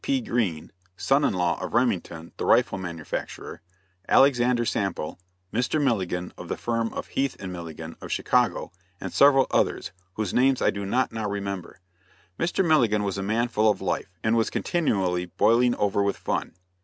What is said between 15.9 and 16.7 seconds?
with fun."